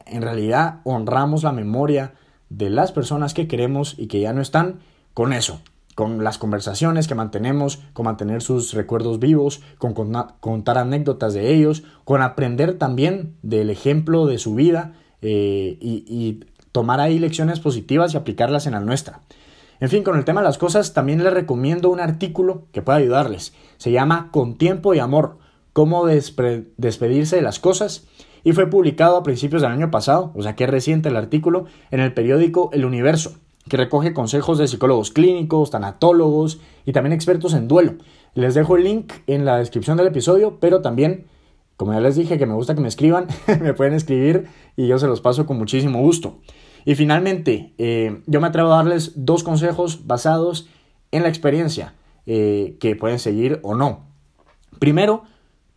En 0.04 0.20
realidad 0.20 0.80
honramos 0.84 1.44
la 1.44 1.52
memoria 1.52 2.12
de 2.56 2.70
las 2.70 2.92
personas 2.92 3.34
que 3.34 3.48
queremos 3.48 3.94
y 3.98 4.06
que 4.06 4.20
ya 4.20 4.32
no 4.32 4.40
están 4.40 4.80
con 5.14 5.32
eso, 5.32 5.60
con 5.94 6.24
las 6.24 6.38
conversaciones 6.38 7.08
que 7.08 7.14
mantenemos, 7.14 7.80
con 7.92 8.04
mantener 8.04 8.42
sus 8.42 8.74
recuerdos 8.74 9.18
vivos, 9.18 9.62
con 9.78 9.94
contar 9.94 10.78
anécdotas 10.78 11.34
de 11.34 11.52
ellos, 11.52 11.82
con 12.04 12.22
aprender 12.22 12.78
también 12.78 13.36
del 13.42 13.70
ejemplo 13.70 14.26
de 14.26 14.38
su 14.38 14.54
vida 14.54 14.94
eh, 15.20 15.76
y 15.80 16.40
tomar 16.72 17.00
ahí 17.00 17.18
lecciones 17.18 17.60
positivas 17.60 18.14
y 18.14 18.16
aplicarlas 18.16 18.66
en 18.66 18.72
la 18.72 18.80
nuestra. 18.80 19.20
En 19.80 19.88
fin, 19.88 20.04
con 20.04 20.16
el 20.16 20.24
tema 20.24 20.40
de 20.40 20.46
las 20.46 20.58
cosas, 20.58 20.94
también 20.94 21.24
les 21.24 21.32
recomiendo 21.32 21.90
un 21.90 21.98
artículo 21.98 22.66
que 22.72 22.82
puede 22.82 23.00
ayudarles. 23.00 23.52
Se 23.78 23.90
llama 23.90 24.28
Con 24.30 24.56
tiempo 24.56 24.94
y 24.94 25.00
amor, 25.00 25.38
Cómo 25.72 26.06
despedirse 26.06 27.36
de 27.36 27.42
las 27.42 27.58
cosas 27.58 28.04
y 28.44 28.52
fue 28.52 28.68
publicado 28.68 29.16
a 29.16 29.22
principios 29.22 29.62
del 29.62 29.72
año 29.72 29.90
pasado, 29.90 30.32
o 30.34 30.42
sea 30.42 30.54
que 30.54 30.64
es 30.64 30.70
reciente 30.70 31.08
el 31.08 31.16
artículo, 31.16 31.66
en 31.90 32.00
el 32.00 32.12
periódico 32.12 32.70
El 32.72 32.84
Universo, 32.84 33.34
que 33.68 33.76
recoge 33.76 34.12
consejos 34.12 34.58
de 34.58 34.68
psicólogos 34.68 35.10
clínicos, 35.10 35.70
tanatólogos 35.70 36.60
y 36.84 36.92
también 36.92 37.12
expertos 37.12 37.54
en 37.54 37.68
duelo. 37.68 37.94
Les 38.34 38.54
dejo 38.54 38.76
el 38.76 38.84
link 38.84 39.12
en 39.26 39.44
la 39.44 39.58
descripción 39.58 39.96
del 39.96 40.08
episodio, 40.08 40.58
pero 40.60 40.82
también, 40.82 41.26
como 41.76 41.92
ya 41.92 42.00
les 42.00 42.16
dije 42.16 42.38
que 42.38 42.46
me 42.46 42.54
gusta 42.54 42.74
que 42.74 42.80
me 42.80 42.88
escriban, 42.88 43.26
me 43.60 43.74
pueden 43.74 43.94
escribir 43.94 44.46
y 44.76 44.88
yo 44.88 44.98
se 44.98 45.06
los 45.06 45.20
paso 45.20 45.46
con 45.46 45.58
muchísimo 45.58 46.00
gusto. 46.00 46.38
Y 46.84 46.96
finalmente, 46.96 47.74
eh, 47.78 48.22
yo 48.26 48.40
me 48.40 48.48
atrevo 48.48 48.72
a 48.72 48.76
darles 48.76 49.12
dos 49.14 49.44
consejos 49.44 50.06
basados 50.06 50.68
en 51.12 51.22
la 51.22 51.28
experiencia 51.28 51.94
eh, 52.26 52.76
que 52.80 52.96
pueden 52.96 53.18
seguir 53.18 53.60
o 53.62 53.74
no. 53.74 54.06
Primero, 54.80 55.24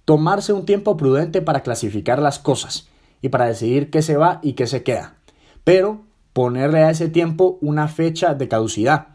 tomarse 0.06 0.54
un 0.54 0.66
tiempo 0.66 0.98
prudente 0.98 1.42
para 1.42 1.64
clasificar 1.64 2.20
las 2.22 2.40
cosas 2.40 2.88
y 3.22 3.30
para 3.30 3.48
decidir 3.48 3.90
qué 3.90 4.02
se 4.02 4.18
va 4.18 4.40
y 4.42 4.54
qué 4.54 4.68
se 4.68 4.84
queda. 4.84 5.16
Pero 5.64 6.04
ponerle 6.34 6.84
a 6.84 6.92
ese 6.92 7.10
tiempo 7.10 7.58
una 7.62 7.88
fecha 7.88 8.36
de 8.36 8.48
caducidad. 8.48 9.08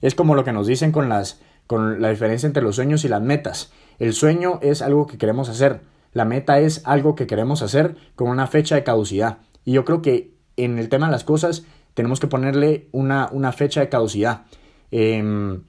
Es 0.00 0.14
como 0.14 0.34
lo 0.34 0.44
que 0.44 0.52
nos 0.52 0.66
dicen 0.66 0.92
con, 0.92 1.08
las, 1.08 1.40
con 1.66 2.00
la 2.00 2.10
diferencia 2.10 2.46
entre 2.46 2.62
los 2.62 2.76
sueños 2.76 3.04
y 3.04 3.08
las 3.08 3.20
metas. 3.20 3.72
El 3.98 4.12
sueño 4.14 4.58
es 4.62 4.80
algo 4.80 5.06
que 5.06 5.18
queremos 5.18 5.48
hacer, 5.48 5.80
la 6.12 6.24
meta 6.24 6.60
es 6.60 6.82
algo 6.84 7.14
que 7.14 7.26
queremos 7.26 7.62
hacer 7.62 7.96
con 8.14 8.28
una 8.28 8.46
fecha 8.46 8.74
de 8.74 8.84
caducidad. 8.84 9.38
Y 9.64 9.72
yo 9.72 9.84
creo 9.84 10.02
que 10.02 10.32
en 10.56 10.78
el 10.78 10.88
tema 10.88 11.06
de 11.06 11.12
las 11.12 11.24
cosas 11.24 11.64
tenemos 11.94 12.20
que 12.20 12.26
ponerle 12.28 12.88
una, 12.92 13.28
una 13.32 13.52
fecha 13.52 13.80
de 13.80 13.88
caducidad. 13.88 14.42
Em, 14.90 15.64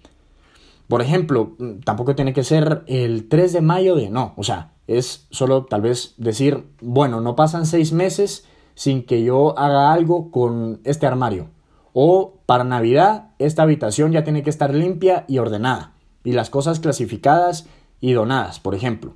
por 0.89 1.03
ejemplo, 1.03 1.55
tampoco 1.85 2.15
tiene 2.15 2.33
que 2.33 2.43
ser 2.43 2.83
el 2.87 3.29
3 3.29 3.53
de 3.53 3.61
mayo 3.61 3.95
de 3.95 4.09
no, 4.09 4.33
o 4.37 4.43
sea, 4.43 4.73
es 4.87 5.27
solo 5.29 5.65
tal 5.65 5.81
vez 5.81 6.15
decir, 6.17 6.65
bueno, 6.81 7.21
no 7.21 7.35
pasan 7.35 7.67
seis 7.67 7.93
meses 7.93 8.45
sin 8.73 9.03
que 9.03 9.23
yo 9.23 9.57
haga 9.57 9.93
algo 9.93 10.31
con 10.31 10.81
este 10.85 11.05
armario. 11.05 11.49
O 11.93 12.39
para 12.47 12.63
Navidad, 12.63 13.29
esta 13.37 13.61
habitación 13.61 14.11
ya 14.11 14.23
tiene 14.23 14.41
que 14.41 14.49
estar 14.49 14.73
limpia 14.73 15.25
y 15.27 15.37
ordenada. 15.37 15.93
Y 16.23 16.31
las 16.31 16.49
cosas 16.49 16.79
clasificadas 16.79 17.67
y 18.01 18.13
donadas, 18.13 18.59
por 18.59 18.73
ejemplo. 18.73 19.13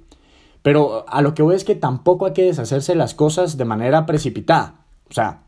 Pero 0.61 1.05
a 1.07 1.23
lo 1.23 1.33
que 1.33 1.41
voy 1.41 1.55
es 1.55 1.63
que 1.63 1.73
tampoco 1.73 2.27
hay 2.27 2.33
que 2.33 2.43
deshacerse 2.43 2.93
las 2.93 3.15
cosas 3.15 3.57
de 3.57 3.65
manera 3.65 4.05
precipitada. 4.05 4.85
O 5.09 5.13
sea, 5.13 5.41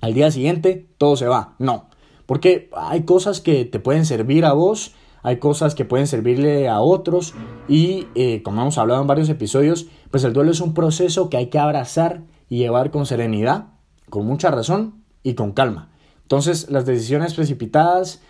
al 0.00 0.14
día 0.14 0.30
siguiente 0.30 0.86
todo 0.96 1.16
se 1.16 1.26
va. 1.26 1.54
No. 1.58 1.86
Porque 2.24 2.70
hay 2.76 3.02
cosas 3.02 3.40
que 3.40 3.64
te 3.64 3.80
pueden 3.80 4.06
servir 4.06 4.44
a 4.44 4.52
vos, 4.52 4.94
hay 5.26 5.38
cosas 5.38 5.74
que 5.74 5.84
pueden 5.84 6.06
servirle 6.06 6.68
a 6.68 6.78
otros 6.78 7.34
y 7.66 8.06
eh, 8.14 8.44
como 8.44 8.60
hemos 8.62 8.78
hablado 8.78 9.00
en 9.00 9.08
varios 9.08 9.28
episodios, 9.28 9.88
pues 10.12 10.22
el 10.22 10.32
duelo 10.32 10.52
es 10.52 10.60
un 10.60 10.72
proceso 10.72 11.28
que 11.30 11.36
hay 11.36 11.46
que 11.48 11.58
abrazar 11.58 12.22
y 12.48 12.58
llevar 12.58 12.92
con 12.92 13.06
serenidad, 13.06 13.66
con 14.08 14.24
mucha 14.24 14.52
razón 14.52 15.02
y 15.24 15.34
con 15.34 15.50
calma. 15.50 15.90
Entonces 16.22 16.70
las 16.70 16.86
decisiones 16.86 17.34
precipitadas, 17.34 18.22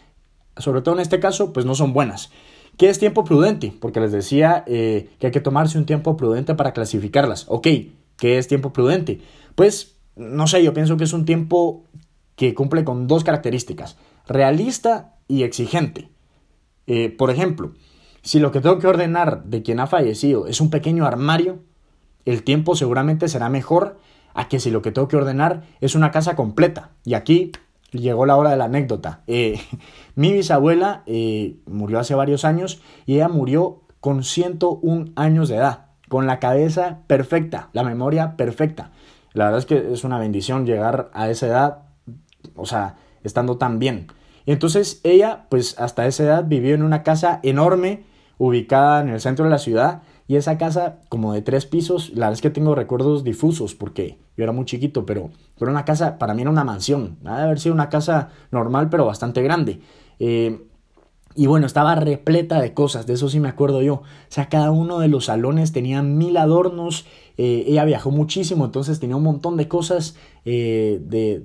sobre 0.56 0.80
todo 0.80 0.94
en 0.94 1.02
este 1.02 1.20
caso, 1.20 1.52
pues 1.52 1.66
no 1.66 1.74
son 1.74 1.92
buenas. 1.92 2.30
¿Qué 2.78 2.88
es 2.88 2.98
tiempo 2.98 3.24
prudente? 3.24 3.74
Porque 3.78 4.00
les 4.00 4.12
decía 4.12 4.64
eh, 4.66 5.10
que 5.18 5.26
hay 5.26 5.32
que 5.32 5.42
tomarse 5.42 5.76
un 5.76 5.84
tiempo 5.84 6.16
prudente 6.16 6.54
para 6.54 6.72
clasificarlas. 6.72 7.44
Ok, 7.48 7.68
¿qué 8.16 8.38
es 8.38 8.48
tiempo 8.48 8.72
prudente? 8.72 9.20
Pues 9.54 9.96
no 10.16 10.46
sé, 10.46 10.64
yo 10.64 10.72
pienso 10.72 10.96
que 10.96 11.04
es 11.04 11.12
un 11.12 11.26
tiempo 11.26 11.84
que 12.36 12.54
cumple 12.54 12.84
con 12.84 13.06
dos 13.06 13.22
características, 13.22 13.98
realista 14.26 15.18
y 15.28 15.42
exigente. 15.42 16.15
Eh, 16.86 17.10
por 17.10 17.30
ejemplo, 17.30 17.72
si 18.22 18.38
lo 18.38 18.52
que 18.52 18.60
tengo 18.60 18.78
que 18.78 18.86
ordenar 18.86 19.44
de 19.44 19.62
quien 19.62 19.80
ha 19.80 19.86
fallecido 19.86 20.46
es 20.46 20.60
un 20.60 20.70
pequeño 20.70 21.06
armario, 21.06 21.60
el 22.24 22.42
tiempo 22.42 22.74
seguramente 22.76 23.28
será 23.28 23.48
mejor 23.48 23.98
a 24.34 24.48
que 24.48 24.60
si 24.60 24.70
lo 24.70 24.82
que 24.82 24.92
tengo 24.92 25.08
que 25.08 25.16
ordenar 25.16 25.62
es 25.80 25.94
una 25.94 26.10
casa 26.10 26.36
completa. 26.36 26.90
Y 27.04 27.14
aquí 27.14 27.52
llegó 27.92 28.26
la 28.26 28.36
hora 28.36 28.50
de 28.50 28.56
la 28.56 28.64
anécdota. 28.66 29.22
Eh, 29.26 29.60
mi 30.14 30.32
bisabuela 30.32 31.02
eh, 31.06 31.56
murió 31.66 31.98
hace 31.98 32.14
varios 32.14 32.44
años 32.44 32.82
y 33.06 33.14
ella 33.14 33.28
murió 33.28 33.80
con 34.00 34.22
101 34.24 35.12
años 35.16 35.48
de 35.48 35.56
edad, 35.56 35.86
con 36.08 36.26
la 36.26 36.38
cabeza 36.38 36.98
perfecta, 37.06 37.70
la 37.72 37.82
memoria 37.82 38.36
perfecta. 38.36 38.92
La 39.32 39.46
verdad 39.46 39.58
es 39.58 39.66
que 39.66 39.92
es 39.92 40.04
una 40.04 40.18
bendición 40.18 40.66
llegar 40.66 41.10
a 41.12 41.28
esa 41.28 41.46
edad, 41.46 41.78
o 42.54 42.66
sea, 42.66 42.96
estando 43.22 43.56
tan 43.56 43.78
bien. 43.78 44.06
Y 44.46 44.52
entonces 44.52 45.00
ella, 45.04 45.46
pues 45.50 45.78
hasta 45.78 46.06
esa 46.06 46.22
edad 46.22 46.44
vivió 46.46 46.74
en 46.74 46.82
una 46.82 47.02
casa 47.02 47.40
enorme, 47.42 48.04
ubicada 48.38 49.02
en 49.02 49.08
el 49.08 49.20
centro 49.20 49.44
de 49.44 49.50
la 49.50 49.58
ciudad, 49.58 50.02
y 50.28 50.36
esa 50.36 50.58
casa 50.58 51.00
como 51.08 51.32
de 51.32 51.42
tres 51.42 51.66
pisos, 51.66 52.10
la 52.10 52.26
verdad 52.26 52.32
es 52.32 52.42
que 52.42 52.50
tengo 52.50 52.74
recuerdos 52.74 53.22
difusos 53.22 53.74
porque 53.74 54.18
yo 54.36 54.44
era 54.44 54.52
muy 54.52 54.64
chiquito, 54.64 55.06
pero, 55.06 55.30
pero 55.58 55.70
una 55.70 55.84
casa, 55.84 56.18
para 56.18 56.34
mí 56.34 56.42
era 56.42 56.50
una 56.50 56.64
mansión, 56.64 57.18
ha 57.24 57.38
de 57.38 57.42
haber 57.44 57.60
sido 57.60 57.74
una 57.74 57.88
casa 57.88 58.30
normal, 58.50 58.88
pero 58.88 59.06
bastante 59.06 59.42
grande. 59.42 59.80
Eh, 60.18 60.66
y 61.36 61.46
bueno, 61.46 61.66
estaba 61.66 61.94
repleta 61.94 62.60
de 62.60 62.72
cosas, 62.72 63.06
de 63.06 63.12
eso 63.12 63.28
sí 63.28 63.40
me 63.40 63.50
acuerdo 63.50 63.82
yo. 63.82 63.94
O 63.94 64.02
sea, 64.28 64.48
cada 64.48 64.70
uno 64.70 65.00
de 65.00 65.08
los 65.08 65.26
salones 65.26 65.70
tenía 65.70 66.02
mil 66.02 66.34
adornos. 66.38 67.04
Eh, 67.36 67.64
ella 67.66 67.84
viajó 67.84 68.10
muchísimo, 68.10 68.64
entonces 68.64 69.00
tenía 69.00 69.16
un 69.16 69.22
montón 69.22 69.58
de 69.58 69.68
cosas 69.68 70.16
eh, 70.46 70.98
de, 71.02 71.42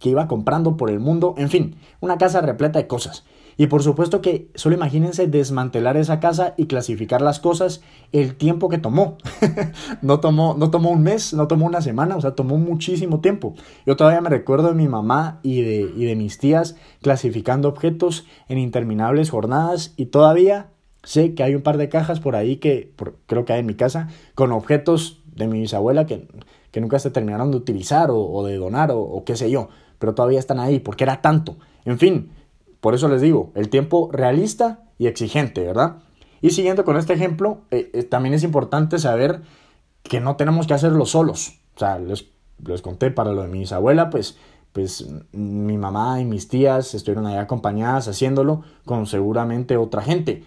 que 0.00 0.08
iba 0.08 0.26
comprando 0.26 0.76
por 0.76 0.90
el 0.90 0.98
mundo. 0.98 1.34
En 1.38 1.50
fin, 1.50 1.76
una 2.00 2.18
casa 2.18 2.40
repleta 2.40 2.80
de 2.80 2.88
cosas. 2.88 3.24
Y 3.56 3.66
por 3.66 3.82
supuesto 3.82 4.22
que 4.22 4.50
solo 4.54 4.74
imagínense 4.74 5.26
desmantelar 5.26 5.98
esa 5.98 6.18
casa 6.18 6.54
y 6.56 6.64
clasificar 6.64 7.20
las 7.20 7.40
cosas 7.40 7.82
el 8.10 8.34
tiempo 8.34 8.70
que 8.70 8.78
tomó. 8.78 9.18
no, 10.02 10.18
tomó 10.18 10.54
no 10.58 10.70
tomó 10.70 10.90
un 10.90 11.02
mes, 11.02 11.34
no 11.34 11.46
tomó 11.46 11.66
una 11.66 11.82
semana, 11.82 12.16
o 12.16 12.20
sea, 12.22 12.34
tomó 12.34 12.56
muchísimo 12.56 13.20
tiempo. 13.20 13.54
Yo 13.84 13.96
todavía 13.96 14.22
me 14.22 14.30
recuerdo 14.30 14.68
de 14.68 14.74
mi 14.74 14.88
mamá 14.88 15.40
y 15.42 15.60
de, 15.60 15.92
y 15.94 16.06
de 16.06 16.16
mis 16.16 16.38
tías 16.38 16.76
clasificando 17.02 17.68
objetos 17.68 18.26
en 18.48 18.56
interminables 18.56 19.28
jornadas 19.28 19.92
y 19.98 20.06
todavía 20.06 20.70
sé 21.02 21.34
que 21.34 21.42
hay 21.42 21.54
un 21.54 21.62
par 21.62 21.76
de 21.76 21.90
cajas 21.90 22.18
por 22.18 22.36
ahí 22.36 22.56
que 22.56 22.94
creo 23.26 23.44
que 23.44 23.52
hay 23.52 23.60
en 23.60 23.66
mi 23.66 23.74
casa 23.74 24.08
con 24.34 24.52
objetos 24.52 25.22
de 25.34 25.46
mi 25.46 25.60
bisabuela 25.60 26.06
que, 26.06 26.28
que 26.70 26.80
nunca 26.80 26.98
se 26.98 27.10
terminaron 27.10 27.50
de 27.50 27.58
utilizar 27.58 28.08
o, 28.10 28.44
de 28.44 28.56
donar 28.56 28.90
o, 28.90 29.00
o 29.00 29.24
qué 29.24 29.36
sé 29.36 29.50
yo, 29.50 29.68
pero 30.00 30.14
todavía 30.14 30.40
están 30.40 30.58
ahí 30.58 30.80
porque 30.80 31.04
era 31.04 31.22
tanto. 31.22 31.58
En 31.84 31.98
fin, 31.98 32.32
por 32.80 32.94
eso 32.94 33.08
les 33.08 33.20
digo, 33.20 33.52
el 33.54 33.68
tiempo 33.68 34.10
realista 34.10 34.80
y 34.98 35.06
exigente, 35.06 35.62
¿verdad? 35.64 35.98
Y 36.40 36.50
siguiendo 36.50 36.84
con 36.84 36.96
este 36.96 37.12
ejemplo, 37.12 37.58
eh, 37.70 37.90
eh, 37.92 38.02
también 38.02 38.34
es 38.34 38.42
importante 38.42 38.98
saber 38.98 39.42
que 40.02 40.20
no 40.20 40.36
tenemos 40.36 40.66
que 40.66 40.74
hacerlo 40.74 41.04
solos. 41.04 41.60
O 41.76 41.78
sea, 41.78 41.98
les, 41.98 42.26
les 42.64 42.80
conté 42.80 43.10
para 43.10 43.32
lo 43.32 43.42
de 43.42 43.48
mi 43.48 43.60
bisabuela, 43.60 44.08
pues, 44.08 44.38
pues 44.72 45.06
mi 45.32 45.76
mamá 45.76 46.20
y 46.20 46.24
mis 46.24 46.48
tías 46.48 46.94
estuvieron 46.94 47.26
ahí 47.26 47.36
acompañadas 47.36 48.08
haciéndolo 48.08 48.62
con 48.86 49.06
seguramente 49.06 49.76
otra 49.76 50.00
gente. 50.00 50.44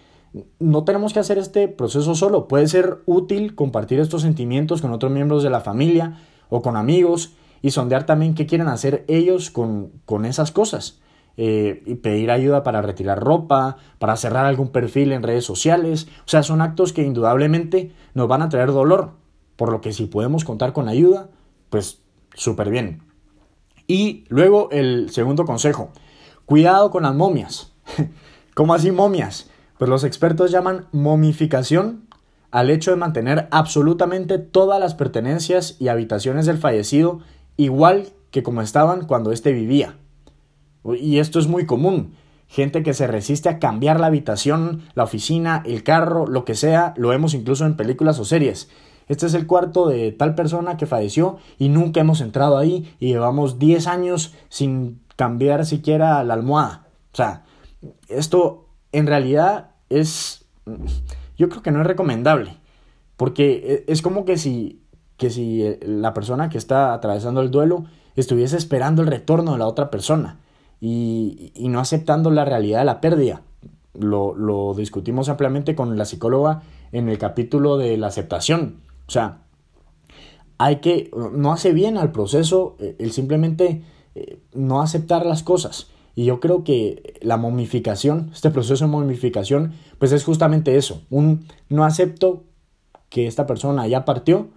No 0.58 0.82
tenemos 0.82 1.12
que 1.12 1.20
hacer 1.20 1.38
este 1.38 1.68
proceso 1.68 2.16
solo. 2.16 2.48
Puede 2.48 2.66
ser 2.66 2.98
útil 3.06 3.54
compartir 3.54 4.00
estos 4.00 4.22
sentimientos 4.22 4.82
con 4.82 4.90
otros 4.90 5.12
miembros 5.12 5.44
de 5.44 5.50
la 5.50 5.60
familia 5.60 6.18
o 6.48 6.60
con 6.60 6.76
amigos 6.76 7.34
y 7.64 7.70
sondear 7.70 8.04
también 8.04 8.34
qué 8.34 8.44
quieren 8.44 8.68
hacer 8.68 9.06
ellos 9.08 9.50
con, 9.50 9.90
con 10.04 10.26
esas 10.26 10.52
cosas. 10.52 11.00
Eh, 11.38 11.82
y 11.86 11.94
pedir 11.94 12.30
ayuda 12.30 12.62
para 12.62 12.82
retirar 12.82 13.18
ropa, 13.18 13.78
para 13.98 14.18
cerrar 14.18 14.44
algún 14.44 14.68
perfil 14.68 15.12
en 15.12 15.22
redes 15.22 15.46
sociales. 15.46 16.06
O 16.26 16.28
sea, 16.28 16.42
son 16.42 16.60
actos 16.60 16.92
que 16.92 17.02
indudablemente 17.02 17.90
nos 18.12 18.28
van 18.28 18.42
a 18.42 18.50
traer 18.50 18.70
dolor, 18.70 19.12
por 19.56 19.72
lo 19.72 19.80
que 19.80 19.94
si 19.94 20.04
podemos 20.04 20.44
contar 20.44 20.74
con 20.74 20.90
ayuda, 20.90 21.30
pues 21.70 22.02
súper 22.34 22.68
bien. 22.68 23.00
Y 23.86 24.26
luego 24.28 24.68
el 24.70 25.08
segundo 25.08 25.46
consejo, 25.46 25.88
cuidado 26.44 26.90
con 26.90 27.04
las 27.04 27.14
momias. 27.14 27.72
¿Cómo 28.54 28.74
así 28.74 28.90
momias? 28.90 29.50
Pues 29.78 29.88
los 29.88 30.04
expertos 30.04 30.50
llaman 30.50 30.84
momificación 30.92 32.04
al 32.50 32.68
hecho 32.68 32.90
de 32.90 32.98
mantener 32.98 33.48
absolutamente 33.50 34.38
todas 34.38 34.78
las 34.78 34.94
pertenencias 34.94 35.76
y 35.80 35.88
habitaciones 35.88 36.44
del 36.44 36.58
fallecido 36.58 37.20
igual 37.56 38.08
que 38.30 38.42
como 38.42 38.62
estaban 38.62 39.06
cuando 39.06 39.32
éste 39.32 39.52
vivía. 39.52 39.96
Y 40.98 41.18
esto 41.18 41.38
es 41.38 41.46
muy 41.46 41.66
común. 41.66 42.14
Gente 42.46 42.82
que 42.82 42.94
se 42.94 43.06
resiste 43.06 43.48
a 43.48 43.58
cambiar 43.58 44.00
la 44.00 44.08
habitación, 44.08 44.82
la 44.94 45.04
oficina, 45.04 45.62
el 45.64 45.82
carro, 45.82 46.26
lo 46.26 46.44
que 46.44 46.54
sea, 46.54 46.94
lo 46.96 47.08
vemos 47.08 47.34
incluso 47.34 47.64
en 47.64 47.76
películas 47.76 48.18
o 48.18 48.24
series. 48.24 48.68
Este 49.08 49.26
es 49.26 49.34
el 49.34 49.46
cuarto 49.46 49.88
de 49.88 50.12
tal 50.12 50.34
persona 50.34 50.76
que 50.76 50.86
falleció 50.86 51.38
y 51.58 51.68
nunca 51.68 52.00
hemos 52.00 52.20
entrado 52.20 52.58
ahí 52.58 52.94
y 53.00 53.08
llevamos 53.08 53.58
10 53.58 53.86
años 53.86 54.34
sin 54.48 55.00
cambiar 55.16 55.66
siquiera 55.66 56.22
la 56.24 56.34
almohada. 56.34 56.88
O 57.12 57.16
sea, 57.16 57.44
esto 58.08 58.68
en 58.92 59.06
realidad 59.06 59.72
es... 59.90 60.46
Yo 61.36 61.48
creo 61.48 61.62
que 61.62 61.70
no 61.70 61.80
es 61.80 61.86
recomendable. 61.86 62.56
Porque 63.16 63.84
e, 63.86 63.92
es 63.92 64.02
como 64.02 64.24
que 64.24 64.36
si, 64.36 64.82
que 65.16 65.30
si 65.30 65.62
eh, 65.62 65.80
la 65.86 66.14
persona 66.14 66.48
que 66.48 66.58
está 66.58 66.92
atravesando 66.94 67.40
el 67.40 67.50
duelo 67.50 67.84
estuviese 68.16 68.56
esperando 68.56 69.02
el 69.02 69.08
retorno 69.08 69.52
de 69.52 69.58
la 69.58 69.66
otra 69.66 69.90
persona 69.90 70.40
y, 70.80 71.52
y 71.54 71.68
no 71.68 71.80
aceptando 71.80 72.30
la 72.30 72.44
realidad 72.44 72.80
de 72.80 72.84
la 72.84 73.00
pérdida. 73.00 73.42
Lo, 73.94 74.34
lo, 74.34 74.74
discutimos 74.74 75.28
ampliamente 75.28 75.76
con 75.76 75.96
la 75.96 76.04
psicóloga 76.04 76.62
en 76.90 77.08
el 77.08 77.18
capítulo 77.18 77.76
de 77.76 77.96
la 77.96 78.08
aceptación. 78.08 78.80
O 79.06 79.10
sea, 79.10 79.42
hay 80.58 80.76
que, 80.76 81.10
no 81.32 81.52
hace 81.52 81.72
bien 81.72 81.96
al 81.96 82.12
proceso 82.12 82.76
eh, 82.78 82.96
el 82.98 83.12
simplemente 83.12 83.82
eh, 84.14 84.38
no 84.52 84.80
aceptar 84.80 85.26
las 85.26 85.42
cosas. 85.42 85.88
Y 86.16 86.24
yo 86.26 86.38
creo 86.38 86.62
que 86.62 87.18
la 87.22 87.36
momificación, 87.36 88.30
este 88.32 88.50
proceso 88.50 88.84
de 88.84 88.90
momificación, 88.90 89.72
pues 89.98 90.12
es 90.12 90.24
justamente 90.24 90.76
eso. 90.76 91.02
Un 91.10 91.46
no 91.68 91.84
acepto 91.84 92.44
que 93.08 93.26
esta 93.26 93.46
persona 93.46 93.86
ya 93.88 94.04
partió 94.04 94.48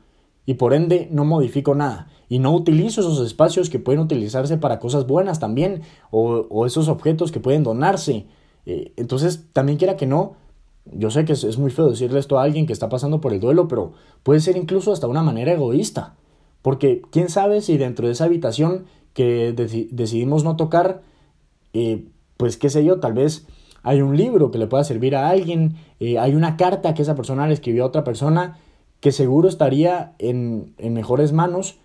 y 0.48 0.54
por 0.54 0.74
ende 0.74 1.10
no 1.12 1.25
modifico 1.25 1.75
nada. 1.75 2.08
Y 2.30 2.39
no 2.39 2.56
utilizo 2.56 3.01
esos 3.01 3.20
espacios 3.20 3.70
que 3.70 3.80
pueden 3.80 4.00
utilizarse 4.00 4.58
para 4.58 4.80
cosas 4.80 5.06
buenas 5.06 5.39
también, 5.39 5.82
o, 6.10 6.66
esos 6.66 6.88
objetos 6.88 7.34
que 7.34 7.42
pueden 7.42 7.63
donarse. 7.63 8.25
Eh, 8.66 8.94
entonces, 8.96 9.46
también 9.51 9.77
quiera 9.77 9.98
que 9.98 10.08
no, 10.08 10.38
yo 10.86 11.12
sé 11.12 11.25
que 11.25 11.34
es, 11.34 11.58
muy 11.58 11.70
feo 11.70 11.89
decirle 11.89 12.20
esto 12.20 12.39
a 12.39 12.44
alguien 12.44 12.66
que 12.66 12.72
está 12.72 12.88
pasando 12.88 13.20
por 13.20 13.34
el 13.34 13.42
duelo, 13.42 13.68
pero 13.68 13.92
puede 14.24 14.39
ser 14.39 14.56
incluso 14.56 14.94
hasta 14.94 15.08
una 15.08 15.22
manera 15.22 15.51
egoísta. 15.51 16.16
Porque 16.62 17.01
quién 17.12 17.27
sabe 17.27 17.60
si 17.60 17.77
dentro 17.77 18.08
de 18.08 18.13
esa 18.13 18.24
habitación 18.24 18.86
que 19.13 19.51
decidimos 19.51 20.46
no 20.46 20.56
tocar, 20.56 21.01
eh, 21.74 22.06
pues 22.38 22.56
qué 22.56 22.70
sé 22.70 22.86
yo, 22.86 23.01
tal 23.01 23.13
vez 23.13 23.48
hay 23.84 24.01
un 24.01 24.16
libro 24.16 24.50
que 24.50 24.60
le 24.60 24.68
pueda 24.68 24.86
servir 24.86 25.13
a 25.18 25.27
alguien, 25.27 25.75
eh, 26.00 26.18
hay 26.20 26.36
una 26.36 26.56
carta 26.56 26.94
que 26.94 27.01
esa 27.01 27.16
persona 27.16 27.48
le 27.48 27.54
escribió 27.54 27.84
a 27.84 27.88
otra 27.88 28.06
persona 28.06 28.60
que 29.00 29.12
seguro 29.12 29.48
estaría 29.48 30.13
en, 30.20 30.74
en 30.77 30.94
mejores 30.94 31.34
manos 31.34 31.77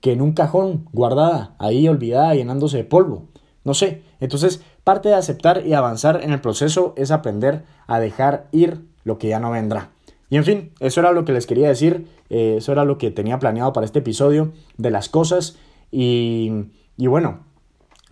que 0.00 0.12
en 0.12 0.20
un 0.20 0.32
cajón 0.32 0.86
guardada, 0.92 1.54
ahí 1.58 1.88
olvidada, 1.88 2.34
llenándose 2.34 2.78
de 2.78 2.84
polvo. 2.84 3.28
No 3.64 3.72
sé. 3.72 4.02
Entonces, 4.20 4.62
parte 4.84 5.08
de 5.08 5.14
aceptar 5.14 5.64
y 5.66 5.74
avanzar 5.74 6.22
en 6.22 6.32
el 6.32 6.40
proceso 6.40 6.92
es 6.96 7.10
aprender 7.10 7.64
a 7.86 8.00
dejar 8.00 8.48
ir 8.50 8.84
lo 9.04 9.18
que 9.18 9.28
ya 9.28 9.38
no 9.38 9.52
vendrá. 9.52 9.90
Y 10.28 10.36
en 10.36 10.44
fin, 10.44 10.72
eso 10.80 11.00
era 11.00 11.12
lo 11.12 11.24
que 11.24 11.32
les 11.32 11.46
quería 11.46 11.68
decir, 11.68 12.08
eh, 12.30 12.56
eso 12.58 12.72
era 12.72 12.84
lo 12.84 12.98
que 12.98 13.10
tenía 13.10 13.38
planeado 13.38 13.72
para 13.72 13.84
este 13.84 14.00
episodio 14.00 14.52
de 14.78 14.90
las 14.90 15.08
cosas. 15.08 15.56
Y, 15.90 16.50
y 16.96 17.06
bueno, 17.06 17.40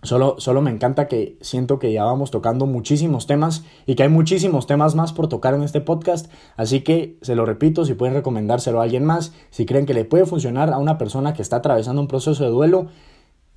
Solo, 0.03 0.35
solo, 0.39 0.63
me 0.63 0.71
encanta 0.71 1.07
que 1.07 1.37
siento 1.41 1.77
que 1.77 1.93
ya 1.93 2.03
vamos 2.03 2.31
tocando 2.31 2.65
muchísimos 2.65 3.27
temas 3.27 3.63
y 3.85 3.93
que 3.93 4.03
hay 4.03 4.09
muchísimos 4.09 4.65
temas 4.65 4.95
más 4.95 5.13
por 5.13 5.27
tocar 5.27 5.53
en 5.53 5.61
este 5.61 5.79
podcast. 5.79 6.31
Así 6.57 6.81
que 6.81 7.17
se 7.21 7.35
lo 7.35 7.45
repito, 7.45 7.85
si 7.85 7.93
pueden 7.93 8.15
recomendárselo 8.15 8.79
a 8.79 8.83
alguien 8.83 9.05
más, 9.05 9.31
si 9.51 9.67
creen 9.67 9.85
que 9.85 9.93
le 9.93 10.03
puede 10.03 10.25
funcionar 10.25 10.73
a 10.73 10.79
una 10.79 10.97
persona 10.97 11.33
que 11.33 11.43
está 11.43 11.57
atravesando 11.57 12.01
un 12.01 12.07
proceso 12.07 12.43
de 12.43 12.49
duelo, 12.49 12.87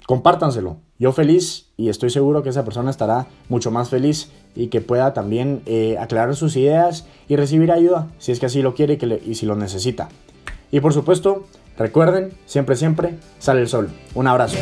compártanselo. 0.07 0.77
Yo 0.99 1.13
feliz 1.13 1.71
y 1.79 1.89
estoy 1.89 2.11
seguro 2.11 2.43
que 2.43 2.51
esa 2.51 2.65
persona 2.65 2.91
estará 2.91 3.27
mucho 3.49 3.71
más 3.71 3.89
feliz 3.89 4.31
y 4.55 4.67
que 4.67 4.83
pueda 4.83 5.15
también 5.15 5.63
eh, 5.65 5.97
aclarar 5.99 6.37
sus 6.37 6.57
ideas 6.57 7.07
y 7.27 7.37
recibir 7.37 7.73
ayuda 7.73 8.09
si 8.19 8.33
es 8.33 8.41
que 8.41 8.47
así 8.47 8.61
lo 8.61 8.75
quiere 8.75 8.99
y, 9.01 9.31
y 9.31 9.35
si 9.35 9.47
lo 9.47 9.57
necesita. 9.57 10.11
Y 10.71 10.81
por 10.81 10.93
supuesto, 10.93 11.45
recuerden, 11.79 12.33
siempre, 12.47 12.77
siempre, 12.77 13.19
sale 13.39 13.63
el 13.63 13.69
sol. 13.69 13.89
Un 14.15 14.27
abrazo. 14.27 14.59